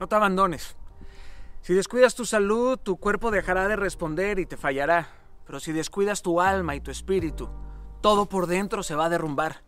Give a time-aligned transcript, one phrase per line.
[0.00, 0.76] No te abandones.
[1.60, 5.10] Si descuidas tu salud, tu cuerpo dejará de responder y te fallará.
[5.46, 7.50] Pero si descuidas tu alma y tu espíritu,
[8.00, 9.62] todo por dentro se va a derrumbar.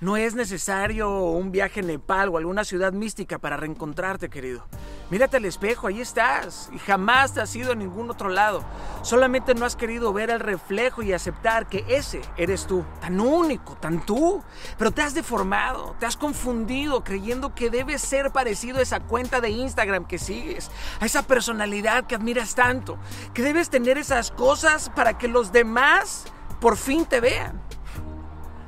[0.00, 4.64] No es necesario un viaje a Nepal o alguna ciudad mística para reencontrarte, querido.
[5.10, 6.70] Mírate al espejo, ahí estás.
[6.72, 8.64] Y jamás te has ido a ningún otro lado.
[9.02, 12.82] Solamente no has querido ver el reflejo y aceptar que ese eres tú.
[13.02, 14.42] Tan único, tan tú.
[14.78, 19.42] Pero te has deformado, te has confundido creyendo que debes ser parecido a esa cuenta
[19.42, 20.70] de Instagram que sigues.
[21.00, 22.96] A esa personalidad que admiras tanto.
[23.34, 26.24] Que debes tener esas cosas para que los demás
[26.58, 27.60] por fin te vean.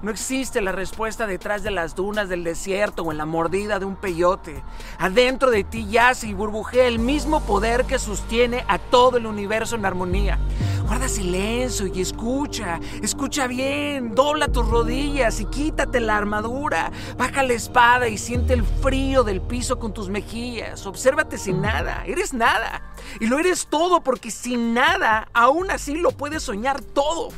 [0.00, 3.84] No existe la respuesta detrás de las dunas del desierto o en la mordida de
[3.84, 4.62] un peyote.
[4.96, 9.74] Adentro de ti yace y burbujea el mismo poder que sostiene a todo el universo
[9.74, 10.38] en armonía.
[10.86, 16.92] Guarda silencio y escucha, escucha bien, dobla tus rodillas y quítate la armadura.
[17.16, 20.86] Baja la espada y siente el frío del piso con tus mejillas.
[20.86, 22.82] Obsérvate sin nada, eres nada.
[23.18, 27.30] Y lo eres todo porque sin nada aún así lo puedes soñar todo.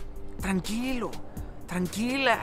[0.42, 1.10] Tranquilo.
[1.70, 2.40] Tranquila.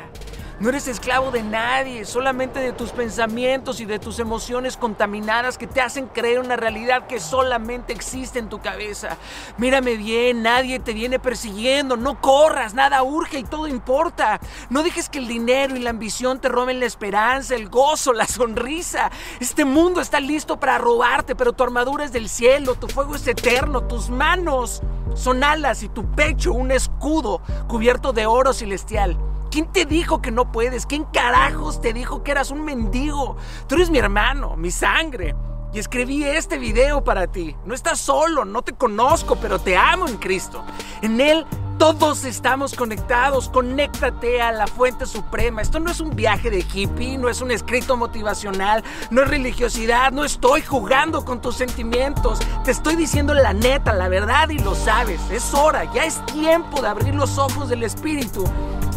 [0.61, 5.67] No eres esclavo de nadie, solamente de tus pensamientos y de tus emociones contaminadas que
[5.67, 9.17] te hacen creer una realidad que solamente existe en tu cabeza.
[9.58, 14.39] Mírame bien, nadie te viene persiguiendo, no corras, nada urge y todo importa.
[14.69, 18.28] No dejes que el dinero y la ambición te roben la esperanza, el gozo, la
[18.28, 19.12] sonrisa.
[19.41, 23.28] Este mundo está listo para robarte, pero tu armadura es del cielo, tu fuego es
[23.28, 24.81] eterno, tus manos
[25.17, 29.17] son alas y tu pecho un escudo cubierto de oro celestial.
[29.49, 30.85] ¿Quién te dijo que no puedes?
[30.85, 33.38] ¿Quién carajos te dijo que eras un mendigo?
[33.67, 35.35] Tú eres mi hermano, mi sangre.
[35.73, 37.55] Y escribí este video para ti.
[37.65, 40.63] No estás solo, no te conozco, pero te amo en Cristo.
[41.01, 41.45] En Él
[41.78, 45.61] todos estamos conectados, conéctate a la fuente suprema.
[45.61, 50.11] Esto no es un viaje de hippie, no es un escrito motivacional, no es religiosidad,
[50.11, 52.39] no estoy jugando con tus sentimientos.
[52.64, 55.22] Te estoy diciendo la neta, la verdad y lo sabes.
[55.31, 58.46] Es hora, ya es tiempo de abrir los ojos del espíritu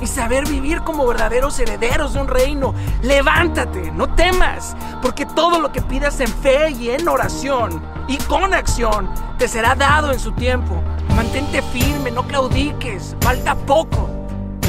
[0.01, 2.75] y saber vivir como verdaderos herederos de un reino.
[3.03, 8.55] Levántate, no temas, porque todo lo que pidas en fe y en oración y con
[8.55, 10.83] acción te será dado en su tiempo.
[11.15, 14.09] Mantente firme, no claudiques, falta poco.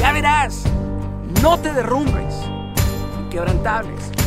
[0.00, 0.64] Ya verás,
[1.42, 2.34] no te derrumbes,
[3.20, 4.21] inquebrantables.